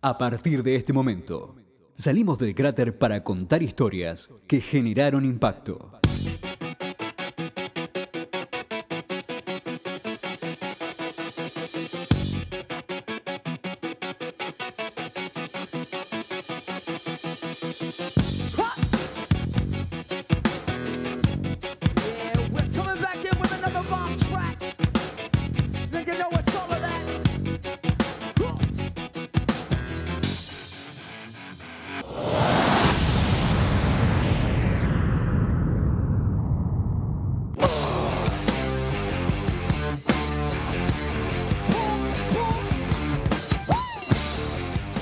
[0.00, 1.56] A partir de este momento,
[1.92, 5.98] salimos del cráter para contar historias que generaron impacto.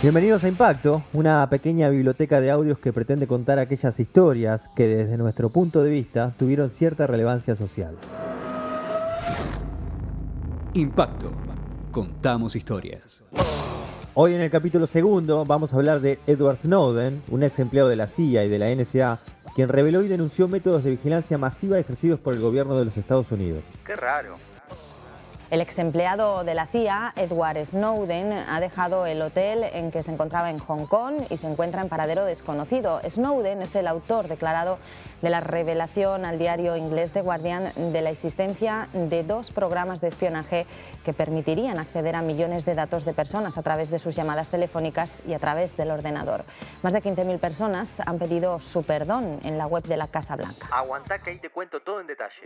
[0.03, 5.17] Bienvenidos a Impacto, una pequeña biblioteca de audios que pretende contar aquellas historias que desde
[5.17, 7.97] nuestro punto de vista tuvieron cierta relevancia social.
[10.75, 11.33] Impacto.
[11.91, 13.25] Contamos historias.
[14.13, 17.97] Hoy en el capítulo segundo vamos a hablar de Edward Snowden, un ex empleado de
[17.97, 19.19] la CIA y de la NSA,
[19.55, 23.33] quien reveló y denunció métodos de vigilancia masiva ejercidos por el gobierno de los Estados
[23.33, 23.63] Unidos.
[23.87, 24.37] Qué raro.
[25.49, 30.11] El ex empleado de la CIA, Edward Snowden, ha dejado el hotel en que se
[30.11, 33.01] encontraba en Hong Kong y se encuentra en paradero desconocido.
[33.09, 34.79] Snowden es el autor declarado
[35.23, 40.09] de la revelación al diario inglés The Guardian de la existencia de dos programas de
[40.09, 40.67] espionaje
[41.05, 45.23] que permitirían acceder a millones de datos de personas a través de sus llamadas telefónicas
[45.29, 46.45] y a través del ordenador.
[46.83, 50.67] Más de 15.000 personas han pedido su perdón en la web de la Casa Blanca.
[50.73, 52.43] Aguantá que ahí te cuento todo en detalle.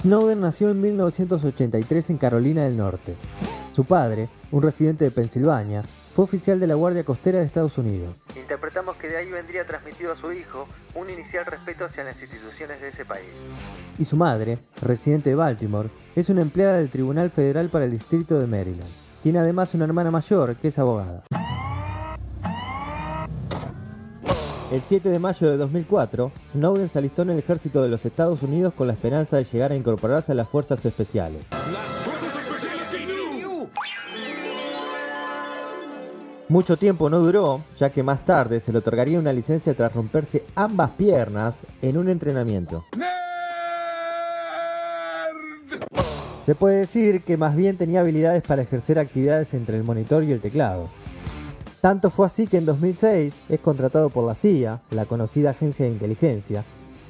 [0.00, 3.16] Snowden nació en 1983 en Carolina del Norte.
[3.74, 5.82] Su padre, un residente de Pensilvania,
[6.14, 8.22] fue oficial de la Guardia Costera de Estados Unidos.
[8.34, 12.80] Interpretamos que de ahí vendría transmitido a su hijo un inicial respeto hacia las instituciones
[12.80, 13.28] de ese país.
[13.98, 18.40] Y su madre, residente de Baltimore, es una empleada del Tribunal Federal para el Distrito
[18.40, 18.90] de Maryland.
[19.22, 21.24] Tiene además una hermana mayor que es abogada.
[24.70, 28.44] El 7 de mayo de 2004, Snowden se alistó en el ejército de los Estados
[28.44, 31.42] Unidos con la esperanza de llegar a incorporarse a las fuerzas especiales.
[36.48, 40.44] Mucho tiempo no duró, ya que más tarde se le otorgaría una licencia tras romperse
[40.54, 42.84] ambas piernas en un entrenamiento.
[46.46, 50.30] Se puede decir que más bien tenía habilidades para ejercer actividades entre el monitor y
[50.30, 50.88] el teclado.
[51.80, 55.92] Tanto fue así que en 2006 es contratado por la CIA, la conocida agencia de
[55.92, 56.62] inteligencia,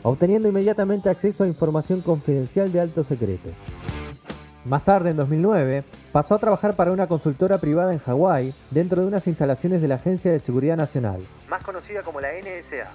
[0.04, 3.50] obteniendo inmediatamente acceso a información confidencial de alto secreto.
[4.64, 5.82] Más tarde, en 2009,
[6.12, 9.96] pasó a trabajar para una consultora privada en Hawái dentro de unas instalaciones de la
[9.96, 11.20] Agencia de Seguridad Nacional.
[11.48, 12.90] Más conocida como la NSA.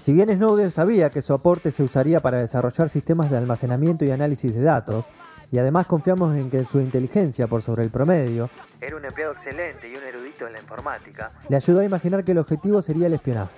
[0.00, 4.10] Si bien Snowden sabía que su aporte se usaría para desarrollar sistemas de almacenamiento y
[4.10, 5.04] análisis de datos,
[5.50, 8.50] y además confiamos en que su inteligencia por sobre el promedio
[8.80, 11.30] Era un empleado excelente y un erudito en la informática.
[11.48, 13.52] le ayudó a imaginar que el objetivo sería el espionaje.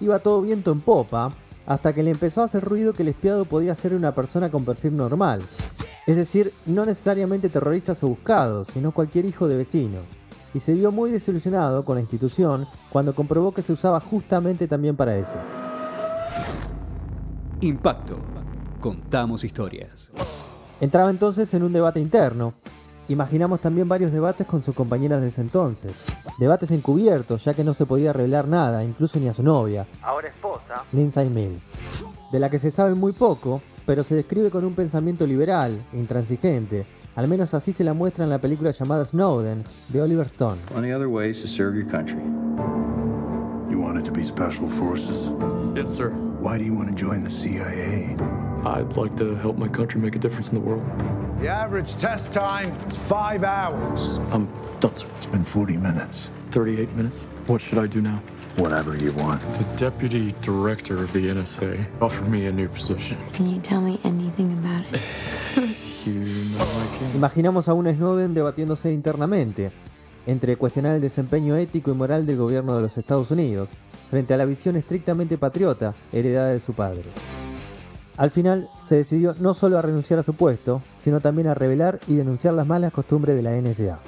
[0.00, 1.32] Iba todo viento en popa,
[1.66, 4.64] hasta que le empezó a hacer ruido que el espiado podía ser una persona con
[4.64, 5.42] perfil normal.
[6.06, 9.98] Es decir, no necesariamente terroristas o buscados, sino cualquier hijo de vecino.
[10.54, 14.96] Y se vio muy desilusionado con la institución cuando comprobó que se usaba justamente también
[14.96, 15.36] para eso.
[17.60, 18.18] Impacto.
[18.80, 20.10] Contamos historias.
[20.80, 22.54] Entraba entonces en un debate interno.
[23.08, 25.92] Imaginamos también varios debates con sus compañeras de ese entonces.
[26.38, 30.28] Debates encubiertos, ya que no se podía revelar nada, incluso ni a su novia, Ahora
[30.28, 30.82] esposa.
[30.92, 31.64] Lindsay Mills,
[32.30, 36.84] de la que se sabe muy poco, pero se describe con un pensamiento liberal, intransigente.
[37.16, 40.58] Al menos así se la muestra en la película llamada Snowden, de Oliver Stone.
[40.70, 42.20] Plenty other ways to serve your country.
[43.70, 45.30] You wanted to be special forces?
[45.74, 46.10] Yes, sir.
[46.40, 48.14] Why do you want to join the CIA?
[48.64, 50.82] I'd like to help my country make a difference in the world.
[51.40, 54.18] The average test time is five hours.
[54.32, 54.48] I'm
[54.80, 55.06] done, sir.
[55.16, 56.30] It's been 40 minutes.
[56.50, 57.24] 38 minutes.
[57.46, 58.20] What should I do now?
[58.56, 59.40] Whatever you want.
[59.40, 63.16] The deputy director of the NSA offered me a new position.
[63.32, 65.00] Can you tell me anything about it?
[66.06, 66.64] You know.
[67.14, 69.70] Imaginamos a un Snowden debatiéndose internamente
[70.26, 73.68] entre cuestionar el desempeño ético y moral del gobierno de los Estados Unidos
[74.08, 77.04] frente a la visión estrictamente patriota heredada de su padre.
[78.18, 82.00] Al final se decidió no solo a renunciar a su puesto, sino también a revelar
[82.08, 84.00] y denunciar las malas costumbres de la NSA.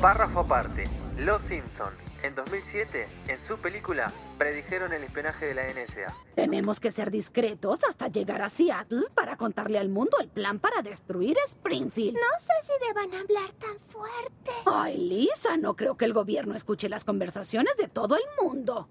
[0.00, 0.84] Párrafo aparte.
[1.18, 6.14] Los Simpson, en 2007, en su película, predijeron el espionaje de la NSA.
[6.36, 10.82] Tenemos que ser discretos hasta llegar a Seattle para contarle al mundo el plan para
[10.82, 12.14] destruir Springfield.
[12.14, 14.52] No sé si deban hablar tan fuerte.
[14.66, 18.88] Ay, Lisa, no creo que el gobierno escuche las conversaciones de todo el mundo.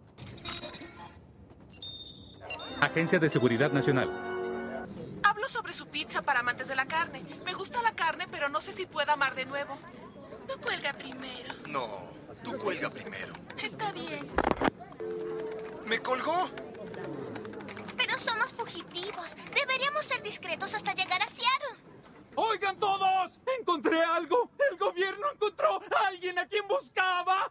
[2.86, 4.12] Agencia de Seguridad Nacional.
[5.24, 7.24] Hablo sobre su pizza para amantes de la carne.
[7.46, 9.78] Me gusta la carne, pero no sé si pueda amar de nuevo.
[10.48, 11.54] Tú cuelga primero.
[11.68, 11.88] No,
[12.44, 13.34] tú cuelga primero.
[13.62, 14.28] Está bien.
[15.86, 16.50] ¿Me colgó?
[17.98, 19.38] Pero somos fugitivos.
[19.54, 21.84] Deberíamos ser discretos hasta llegar a Seattle.
[22.36, 23.40] ¡Oigan todos!
[23.60, 24.50] ¡Encontré algo!
[24.72, 27.48] ¡El gobierno encontró a alguien a quien buscaba!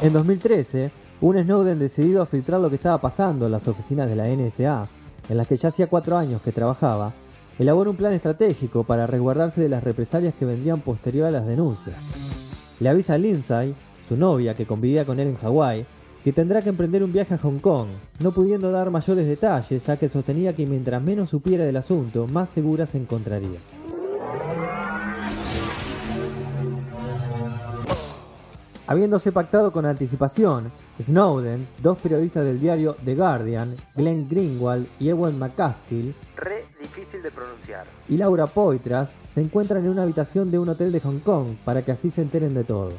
[0.00, 0.90] En 2013,
[1.22, 4.88] un Snowden decidido a filtrar lo que estaba pasando en las oficinas de la NSA,
[5.28, 7.12] en las que ya hacía cuatro años que trabajaba,
[7.60, 11.96] elaboró un plan estratégico para resguardarse de las represalias que vendrían posterior a las denuncias.
[12.80, 13.72] Le avisa a Lindsay,
[14.08, 15.84] su novia que convivía con él en Hawái,
[16.24, 19.96] que tendrá que emprender un viaje a Hong Kong, no pudiendo dar mayores detalles ya
[19.96, 23.60] que sostenía que mientras menos supiera del asunto, más segura se encontraría.
[28.92, 35.38] Habiéndose pactado con anticipación, Snowden, dos periodistas del diario The Guardian, Glenn Greenwald y Ewan
[35.38, 37.86] McCaskill, Re difícil de pronunciar.
[38.06, 41.80] y Laura Poitras se encuentran en una habitación de un hotel de Hong Kong para
[41.80, 42.90] que así se enteren de todo.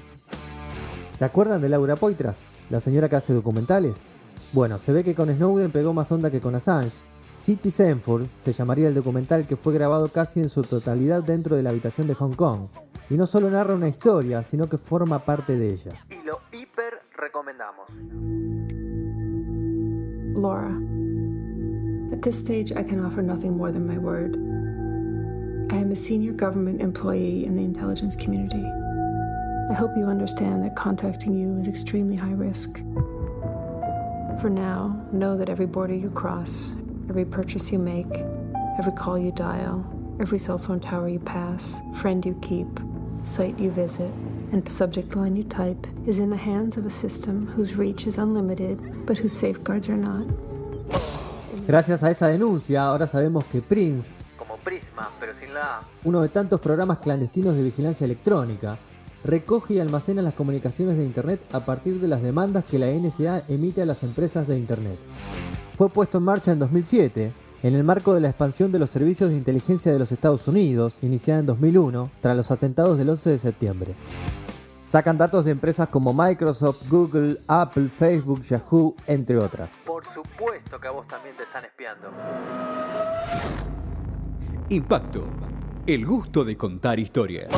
[1.19, 2.37] ¿Se acuerdan de Laura Poitras,
[2.71, 4.05] la señora que hace documentales?
[4.51, 6.89] Bueno, se ve que con Snowden pegó más onda que con Assange.
[7.37, 11.61] City Sanford se llamaría el documental que fue grabado casi en su totalidad dentro de
[11.61, 12.61] la habitación de Hong Kong.
[13.09, 15.91] Y no solo narra una historia, sino que forma parte de ella.
[16.09, 17.89] Y lo hiper recomendamos.
[20.35, 20.71] Laura,
[22.11, 24.35] at this stage, I can offer nothing more than my word.
[25.71, 28.63] I am a senior government employee in the intelligence community.
[29.69, 32.77] I hope you understand that contacting you is extremely high risk.
[34.39, 36.75] For now, know that every border you cross,
[37.09, 38.11] every purchase you make,
[38.77, 39.85] every call you dial,
[40.19, 42.67] every cell phone tower you pass, friend you keep,
[43.23, 44.11] site you visit,
[44.51, 48.17] and subject line you type is in the hands of a system whose reach is
[48.17, 50.27] unlimited, but whose safeguards are not.
[51.67, 55.83] Gracias a esa denuncia, ahora sabemos que Prince, Como Prisma, pero sin la A.
[56.03, 58.77] uno de tantos programas clandestinos de vigilancia electrónica,
[59.23, 63.43] recoge y almacena las comunicaciones de Internet a partir de las demandas que la NSA
[63.47, 64.97] emite a las empresas de Internet.
[65.77, 67.31] Fue puesto en marcha en 2007,
[67.63, 70.99] en el marco de la expansión de los servicios de inteligencia de los Estados Unidos,
[71.01, 73.95] iniciada en 2001, tras los atentados del 11 de septiembre.
[74.83, 79.71] Sacan datos de empresas como Microsoft, Google, Apple, Facebook, Yahoo, entre otras.
[79.85, 82.09] Por supuesto que a vos también te están espiando.
[84.69, 85.23] Impacto.
[85.87, 87.49] El gusto de contar historias.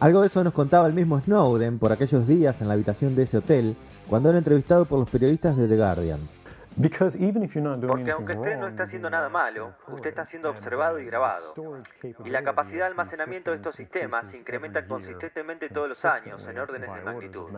[0.00, 3.22] Algo de eso nos contaba el mismo Snowden por aquellos días en la habitación de
[3.22, 3.76] ese hotel,
[4.08, 6.37] cuando era entrevistado por los periodistas de The Guardian.
[6.78, 11.54] Porque aunque usted no está haciendo nada malo, usted está siendo observado y grabado.
[12.24, 16.58] Y la capacidad de almacenamiento de estos sistemas se incrementa consistentemente todos los años en
[16.58, 17.50] órdenes de magnitud.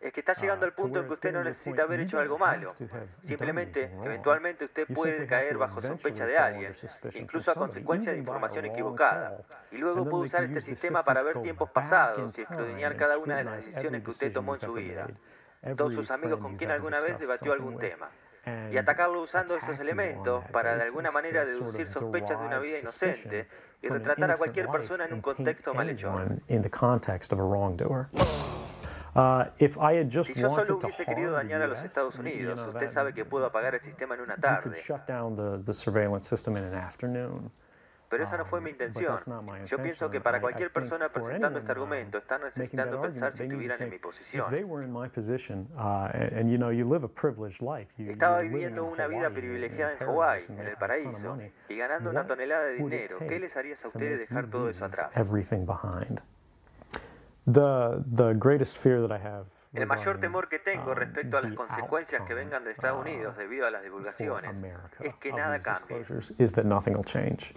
[0.00, 2.74] Es que está llegando al punto en que usted no necesita haber hecho algo malo.
[3.22, 6.72] Simplemente, eventualmente usted puede caer bajo sospecha de alguien,
[7.14, 9.42] incluso a consecuencia de información equivocada.
[9.70, 13.44] Y luego puede usar este sistema para ver tiempos pasados y escudriñar cada una de
[13.44, 15.08] las decisiones que usted tomó en su vida.
[15.76, 18.08] Todos sus amigos con quien alguna vez debatió algún tema.
[18.72, 23.46] Y atacarlo usando esos elementos para de alguna manera deducir sospechas de una vida inocente
[23.80, 26.38] y retratar a cualquier persona en un contexto malhechor.
[29.14, 32.58] Uh, if I had just Si yo solo hubiese querido dañar a los Estados Unidos,
[32.66, 34.74] usted sabe que puedo apagar el sistema en una tarde.
[38.12, 39.04] Pero esa no fue mi intención.
[39.70, 43.90] Yo pienso que para cualquier persona presentando este argumento están necesitando pensar si estuvieran en
[43.90, 44.44] mi posición.
[48.08, 51.38] uh, Estaba viviendo una vida privilegiada en Hawái, en el paraíso,
[51.70, 53.16] y ganando una tonelada de dinero.
[53.28, 55.16] ¿Qué les haría a ustedes dejar todo eso atrás?
[59.74, 63.00] El mayor temor que tengo um, respecto a las the consecuencias que vengan de Estados
[63.00, 65.98] Unidos debido a las divulgaciones America es que nada cambie.
[65.98, 67.52] disclosures is that nothing will change.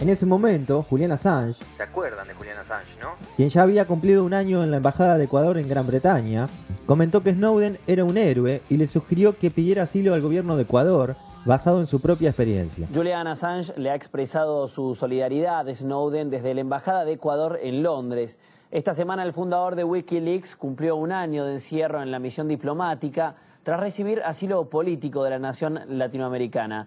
[0.00, 3.14] En ese momento, Julian Assange, ¿Se acuerdan de Julian Assange, no?
[3.36, 6.48] quien ya había cumplido un año en la Embajada de Ecuador en Gran Bretaña,
[6.84, 10.64] comentó que Snowden era un héroe y le sugirió que pidiera asilo al gobierno de
[10.64, 12.88] Ecuador basado en su propia experiencia.
[12.92, 17.82] Julian Assange le ha expresado su solidaridad a Snowden desde la Embajada de Ecuador en
[17.82, 18.38] Londres.
[18.70, 23.36] Esta semana el fundador de Wikileaks cumplió un año de encierro en la misión diplomática
[23.62, 26.86] tras recibir asilo político de la nación latinoamericana.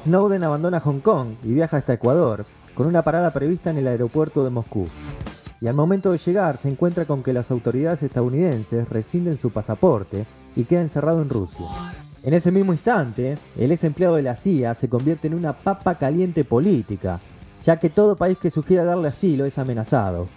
[0.00, 4.44] Snowden abandona Hong Kong y viaja hasta Ecuador, con una parada prevista en el aeropuerto
[4.44, 4.86] de Moscú.
[5.60, 10.24] Y al momento de llegar se encuentra con que las autoridades estadounidenses rescinden su pasaporte
[10.54, 11.66] y queda encerrado en Rusia.
[12.28, 15.94] En ese mismo instante, el ex empleado de la CIA se convierte en una papa
[15.94, 17.20] caliente política,
[17.64, 20.28] ya que todo país que sugiera darle asilo es amenazado,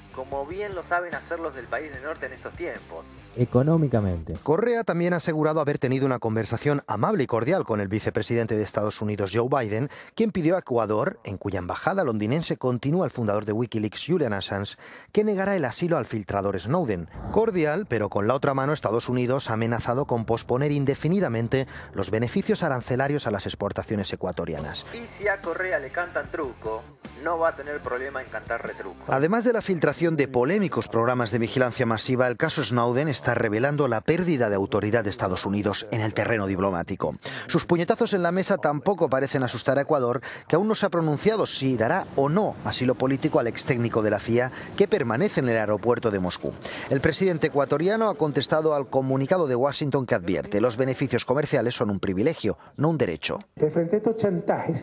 [0.52, 3.06] bien lo saben hacer los del país del norte en estos tiempos
[3.36, 4.34] económicamente.
[4.44, 8.64] Correa también ha asegurado haber tenido una conversación amable y cordial con el vicepresidente de
[8.64, 13.46] Estados Unidos, Joe Biden, quien pidió a Ecuador, en cuya embajada londinense continúa el fundador
[13.46, 14.76] de Wikileaks, Julian Assange,
[15.12, 17.10] que negara el asilo al filtrador Snowden.
[17.32, 22.64] Cordial, pero con la otra mano Estados Unidos ha amenazado con posponer indefinidamente los beneficios
[22.64, 24.86] arancelarios a las exportaciones ecuatorianas.
[24.94, 26.84] Y si a Correa le cantan truco,
[27.24, 29.06] no va a tener problema en cantar retruco.
[29.08, 33.88] Además de la filtración de polémicos programas de vigilancia masiva, el caso Snowden está revelando
[33.88, 37.12] la pérdida de autoridad de Estados Unidos en el terreno diplomático.
[37.46, 40.90] Sus puñetazos en la mesa tampoco parecen asustar a Ecuador, que aún no se ha
[40.90, 45.42] pronunciado si dará o no asilo político al ex técnico de la CIA que permanece
[45.42, 46.52] en el aeropuerto de Moscú.
[46.90, 51.92] El presidente ecuatoriano ha contestado al comunicado de Washington que advierte los beneficios comerciales son
[51.92, 53.38] un privilegio, no un derecho.
[53.72, 54.82] frente a estos chantajes,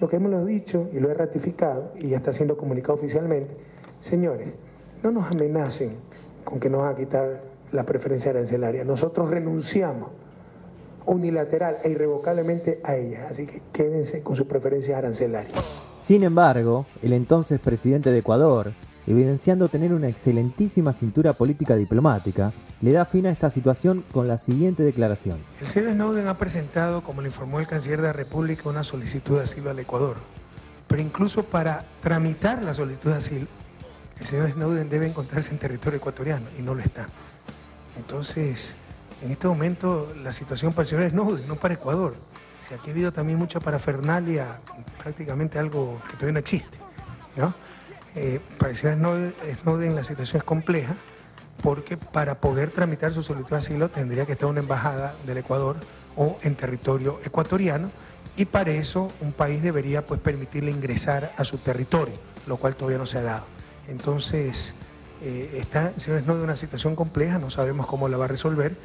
[0.00, 3.56] lo que hemos dicho y lo he ratificado y ya está siendo comunicado oficialmente,
[3.98, 4.54] señores,
[5.02, 5.96] no nos amenacen
[6.44, 7.42] con que nos van a quitar
[7.72, 8.84] la preferencia arancelaria.
[8.84, 10.10] Nosotros renunciamos
[11.06, 15.52] unilateral e irrevocablemente a ella, así que quédense con sus preferencias arancelarias.
[16.02, 18.72] Sin embargo, el entonces presidente de Ecuador,
[19.06, 24.38] evidenciando tener una excelentísima cintura política diplomática, le da fin a esta situación con la
[24.38, 25.38] siguiente declaración.
[25.60, 29.38] El señor Snowden ha presentado, como le informó el canciller de la República, una solicitud
[29.38, 30.16] de asilo al Ecuador.
[30.88, 33.46] Pero incluso para tramitar la solicitud de asilo,
[34.22, 37.06] el señor Snowden debe encontrarse en territorio ecuatoriano y no lo está.
[37.96, 38.76] Entonces,
[39.20, 42.14] en este momento la situación para el señor Snowden, no para Ecuador.
[42.60, 44.60] Si aquí ha habido también mucha parafernalia,
[45.02, 46.78] prácticamente algo que todavía no existe.
[47.36, 47.52] ¿no?
[48.14, 50.94] Eh, para el señor Snowden, la situación es compleja
[51.60, 55.76] porque para poder tramitar su solicitud de asilo tendría que estar una embajada del Ecuador
[56.16, 57.90] o en territorio ecuatoriano
[58.36, 62.14] y para eso un país debería pues permitirle ingresar a su territorio,
[62.46, 63.61] lo cual todavía no se ha dado.
[63.88, 64.74] Entonces,
[65.22, 68.28] eh, está el señor Snowden en una situación compleja, no sabemos cómo la va a
[68.28, 68.76] resolver,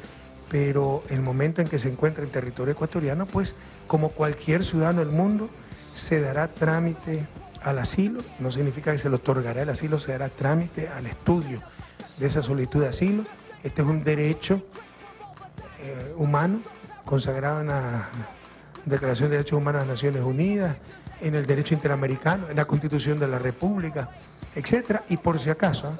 [0.50, 3.54] pero el momento en que se encuentra en territorio ecuatoriano, pues
[3.86, 5.50] como cualquier ciudadano del mundo,
[5.94, 7.26] se dará trámite
[7.62, 11.60] al asilo, no significa que se le otorgará el asilo, se dará trámite al estudio
[12.18, 13.24] de esa solicitud de asilo.
[13.64, 14.62] Este es un derecho
[15.80, 16.60] eh, humano
[17.04, 18.08] consagrado en la
[18.84, 20.76] Declaración de Derechos Humanos de las Naciones Unidas,
[21.20, 24.08] en el derecho interamericano, en la Constitución de la República,
[24.54, 25.00] etc.
[25.08, 25.92] Y por si acaso,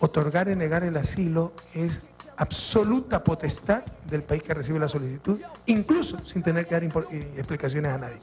[0.00, 2.00] otorgar y negar el asilo es
[2.36, 6.88] absoluta potestad del país que recibe la solicitud, incluso sin tener que dar eh,
[7.36, 8.16] explicaciones a nadie.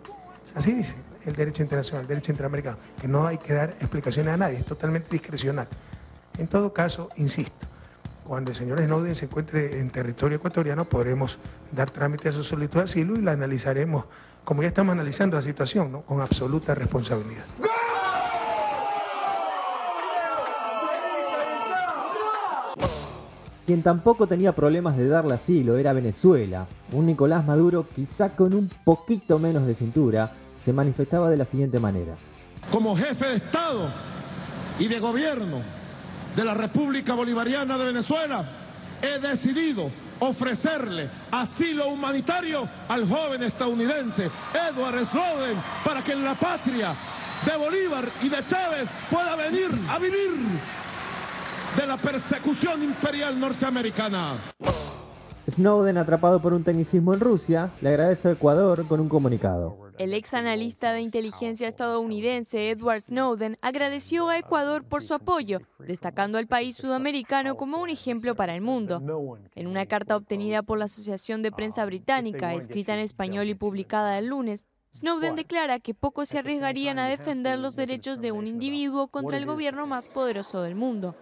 [0.55, 0.95] Así dice
[1.25, 4.65] el derecho internacional, el derecho interamericano, que no hay que dar explicaciones a nadie, es
[4.65, 5.67] totalmente discrecional.
[6.37, 7.67] En todo caso, insisto,
[8.23, 11.37] cuando el señor Snowden se encuentre en territorio ecuatoriano, podremos
[11.71, 14.05] dar trámite a su solicitud de asilo y la analizaremos,
[14.43, 17.45] como ya estamos analizando la situación, con absoluta responsabilidad.
[23.65, 26.67] Quien tampoco tenía problemas de darle asilo era Venezuela.
[26.91, 30.31] Un Nicolás Maduro, quizá con un poquito menos de cintura,
[30.63, 32.15] se manifestaba de la siguiente manera.
[32.71, 33.87] Como jefe de Estado
[34.77, 35.80] y de gobierno
[36.35, 38.43] de la República Bolivariana de Venezuela,
[39.01, 44.29] he decidido ofrecerle asilo humanitario al joven estadounidense
[44.69, 46.93] Edward Snowden para que en la patria
[47.45, 50.31] de Bolívar y de Chávez pueda venir a vivir
[51.75, 54.33] de la persecución imperial norteamericana.
[55.49, 59.90] Snowden, atrapado por un tecnicismo en Rusia, le agradece a Ecuador con un comunicado.
[60.01, 66.39] El ex analista de inteligencia estadounidense Edward Snowden agradeció a Ecuador por su apoyo, destacando
[66.39, 68.99] al país sudamericano como un ejemplo para el mundo.
[69.53, 74.17] En una carta obtenida por la Asociación de Prensa Británica, escrita en español y publicada
[74.17, 79.07] el lunes, Snowden declara que pocos se arriesgarían a defender los derechos de un individuo
[79.07, 81.15] contra el gobierno más poderoso del mundo.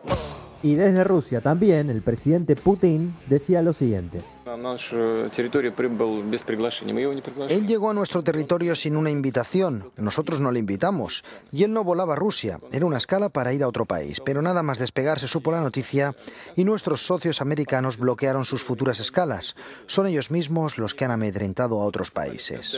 [0.62, 4.22] Y desde Rusia también, el presidente Putin decía lo siguiente.
[7.50, 9.92] Él llegó a nuestro territorio sin una invitación.
[9.98, 11.24] Nosotros no le invitamos.
[11.52, 12.60] Y él no volaba a Rusia.
[12.72, 14.20] Era una escala para ir a otro país.
[14.26, 16.16] Pero nada más despegar se supo la noticia
[16.56, 19.56] y nuestros socios americanos bloquearon sus futuras escalas.
[19.86, 22.78] Son ellos mismos los que han amedrentado a otros países.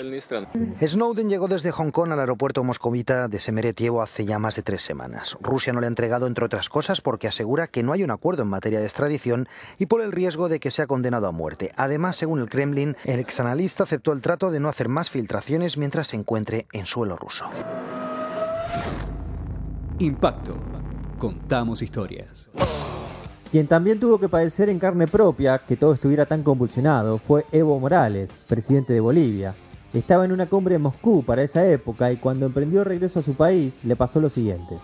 [0.85, 4.81] Snowden llegó desde Hong Kong al aeropuerto moscovita de Semeretievo hace ya más de tres
[4.81, 5.37] semanas.
[5.39, 8.43] Rusia no le ha entregado, entre otras cosas, porque asegura que no hay un acuerdo
[8.43, 9.47] en materia de extradición
[9.79, 11.71] y por el riesgo de que sea condenado a muerte.
[11.75, 16.07] Además, según el Kremlin, el exanalista aceptó el trato de no hacer más filtraciones mientras
[16.07, 17.45] se encuentre en suelo ruso.
[19.99, 20.55] Impacto.
[21.17, 22.49] Contamos historias.
[23.51, 27.79] Quien también tuvo que padecer en carne propia que todo estuviera tan convulsionado fue Evo
[27.79, 29.53] Morales, presidente de Bolivia.
[29.93, 33.33] Estaba en una cumbre en Moscú para esa época y cuando emprendió regreso a su
[33.33, 34.79] país le pasó lo siguiente.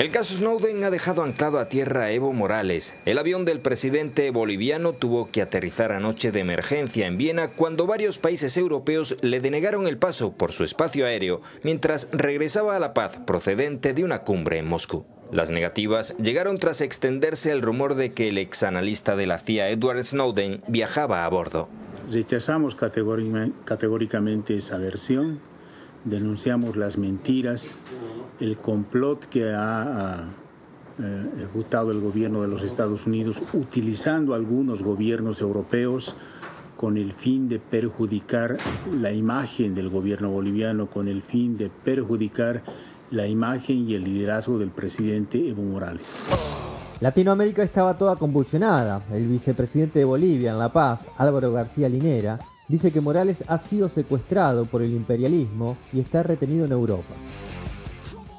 [0.00, 2.94] El caso Snowden ha dejado anclado a tierra a Evo Morales.
[3.04, 8.18] El avión del presidente boliviano tuvo que aterrizar anoche de emergencia en Viena cuando varios
[8.18, 13.18] países europeos le denegaron el paso por su espacio aéreo mientras regresaba a La Paz
[13.26, 15.04] procedente de una cumbre en Moscú.
[15.32, 20.02] Las negativas llegaron tras extenderse el rumor de que el exanalista de la CIA Edward
[20.02, 21.68] Snowden viajaba a bordo.
[22.10, 25.40] Rechazamos categóricamente esa versión,
[26.04, 27.78] denunciamos las mentiras
[28.40, 30.24] el complot que ha
[30.98, 36.14] eh, ejecutado el gobierno de los Estados Unidos utilizando algunos gobiernos europeos
[36.76, 38.56] con el fin de perjudicar
[38.90, 42.62] la imagen del gobierno boliviano, con el fin de perjudicar
[43.10, 46.06] la imagen y el liderazgo del presidente Evo Morales.
[47.00, 49.02] Latinoamérica estaba toda convulsionada.
[49.12, 52.38] El vicepresidente de Bolivia en La Paz, Álvaro García Linera,
[52.70, 57.14] dice que Morales ha sido secuestrado por el imperialismo y está retenido en Europa.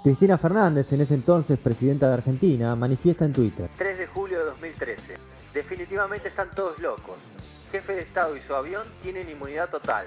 [0.03, 3.69] Cristina Fernández, en ese entonces presidenta de Argentina, manifiesta en Twitter.
[3.77, 5.17] 3 de julio de 2013.
[5.53, 7.17] Definitivamente están todos locos.
[7.73, 10.05] Jefe de Estado y su avión tienen inmunidad total.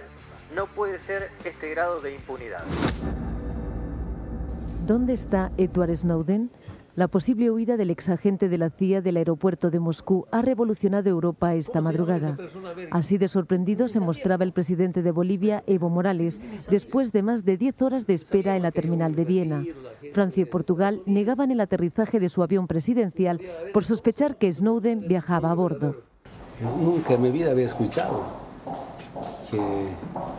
[0.56, 2.64] No puede ser este grado de impunidad.
[4.86, 6.50] ¿Dónde está Edward Snowden?
[6.96, 11.56] La posible huida del exagente de la CIA del aeropuerto de Moscú ha revolucionado Europa
[11.56, 12.36] esta madrugada.
[12.92, 17.56] Así de sorprendido se mostraba el presidente de Bolivia, Evo Morales, después de más de
[17.56, 19.64] 10 horas de espera en la terminal de Viena.
[20.12, 23.40] Francia y Portugal negaban el aterrizaje de su avión presidencial
[23.72, 25.96] por sospechar que Snowden viajaba a bordo.
[26.80, 28.22] Nunca en mi vida había escuchado
[29.50, 29.60] que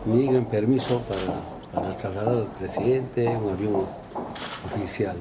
[0.06, 4.05] nieguen permiso para, para trasladar al presidente un avión
[4.66, 5.16] oficial.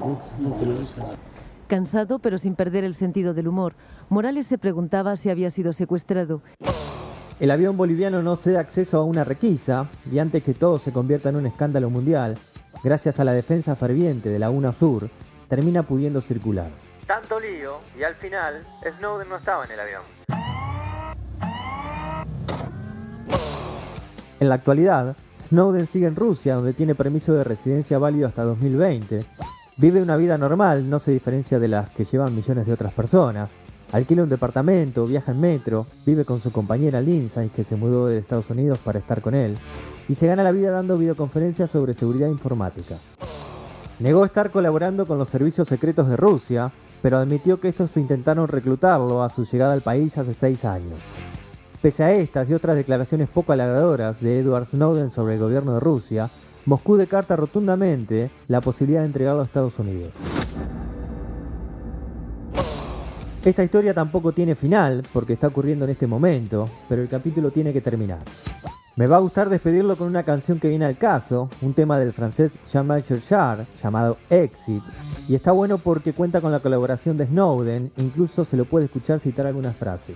[1.67, 3.73] Cansado pero sin perder el sentido del humor,
[4.09, 6.41] Morales se preguntaba si había sido secuestrado.
[7.39, 10.93] El avión boliviano no se da acceso a una requisa y antes que todo se
[10.93, 12.35] convierta en un escándalo mundial,
[12.83, 15.09] gracias a la defensa ferviente de la UNASUR,
[15.49, 16.69] termina pudiendo circular.
[17.05, 18.63] Tanto lío y al final
[18.97, 20.01] Snowden no estaba en el avión.
[24.39, 29.23] En la actualidad, Snowden sigue en Rusia, donde tiene permiso de residencia válido hasta 2020.
[29.77, 33.51] Vive una vida normal, no se diferencia de las que llevan millones de otras personas.
[33.91, 38.17] Alquila un departamento, viaja en metro, vive con su compañera Lindsay, que se mudó de
[38.17, 39.55] Estados Unidos para estar con él,
[40.09, 42.95] y se gana la vida dando videoconferencias sobre seguridad informática.
[43.99, 46.71] Negó estar colaborando con los servicios secretos de Rusia,
[47.03, 50.97] pero admitió que estos intentaron reclutarlo a su llegada al país hace seis años.
[51.85, 55.79] Pese a estas y otras declaraciones poco halagadoras de Edward Snowden sobre el gobierno de
[55.79, 56.27] Rusia,
[56.65, 60.09] Moscú descarta rotundamente la posibilidad de entregarlo a Estados Unidos.
[63.45, 67.71] Esta historia tampoco tiene final porque está ocurriendo en este momento, pero el capítulo tiene
[67.71, 68.23] que terminar.
[68.95, 72.13] Me va a gustar despedirlo con una canción que viene al caso, un tema del
[72.13, 74.81] francés Jean-Michel Jarre llamado Exit,
[75.27, 79.19] y está bueno porque cuenta con la colaboración de Snowden, incluso se lo puede escuchar
[79.19, 80.15] citar algunas frases.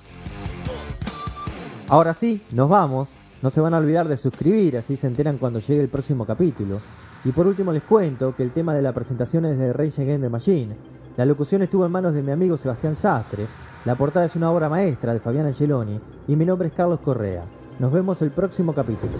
[1.89, 3.09] Ahora sí, nos vamos.
[3.41, 6.79] No se van a olvidar de suscribir, así se enteran cuando llegue el próximo capítulo.
[7.25, 10.23] Y por último les cuento que el tema de la presentación es de Rage Against
[10.23, 10.75] the Machine.
[11.17, 13.45] La locución estuvo en manos de mi amigo Sebastián Sastre.
[13.85, 15.99] La portada es una obra maestra de Fabián Angeloni.
[16.27, 17.43] Y mi nombre es Carlos Correa.
[17.79, 19.13] Nos vemos el próximo capítulo.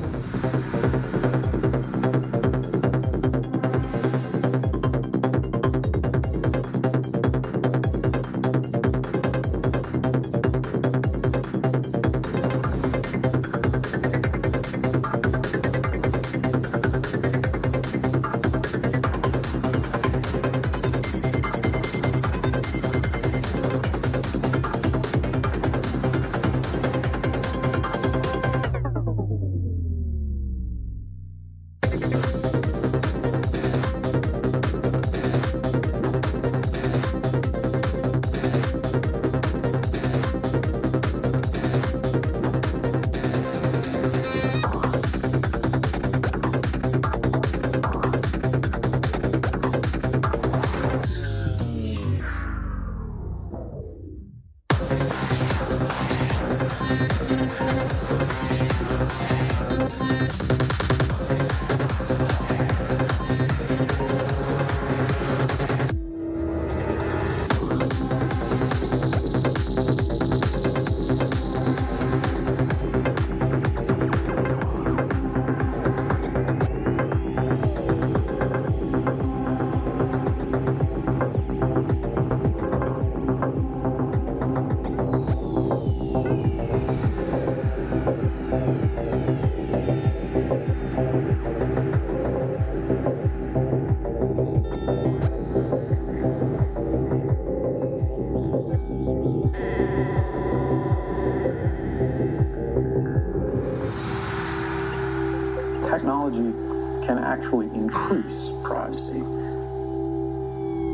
[108.10, 109.20] Increase privacy.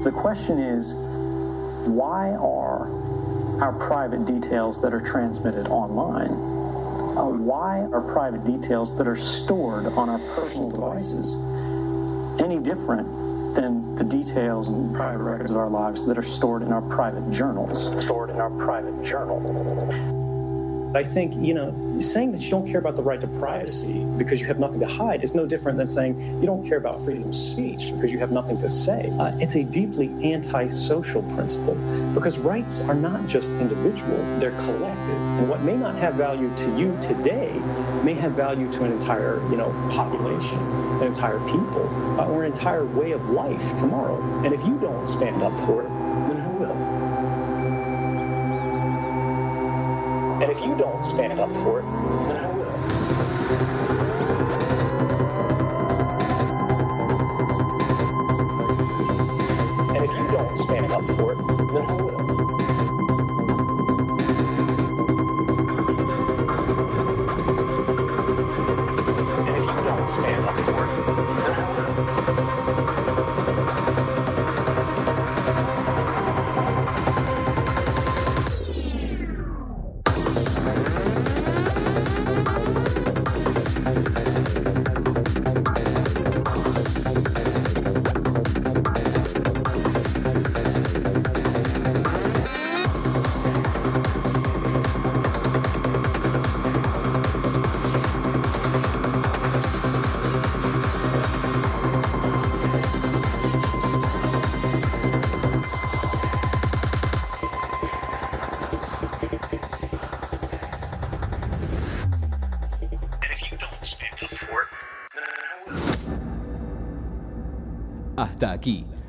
[0.04, 0.94] The question is,
[1.88, 2.90] why are
[3.62, 6.32] our private details that are transmitted online,
[7.18, 11.36] uh, why are private details that are stored on our personal devices
[12.42, 16.74] any different than the details and private records of our lives that are stored in
[16.74, 18.04] our private journals?
[18.04, 20.25] Stored in our private journal.
[20.96, 24.40] I think, you know, saying that you don't care about the right to privacy because
[24.40, 27.28] you have nothing to hide is no different than saying you don't care about freedom
[27.28, 29.10] of speech because you have nothing to say.
[29.20, 31.76] Uh, it's a deeply anti-social principle
[32.14, 35.20] because rights are not just individual, they're collective.
[35.40, 37.52] And what may not have value to you today
[38.04, 40.60] may have value to an entire, you know, population,
[41.02, 44.22] an entire people, uh, or an entire way of life tomorrow.
[44.46, 45.90] And if you don't stand up for it,
[50.58, 52.72] if you don't stand up for it, then who will?
[59.96, 61.38] And if you don't stand up for it,
[61.74, 62.15] then who will?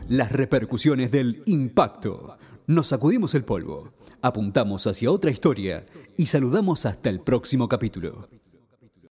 [0.09, 2.37] Las repercusiones del impacto.
[2.66, 3.92] Nos sacudimos el polvo,
[4.23, 8.29] apuntamos hacia otra historia y saludamos hasta el próximo capítulo.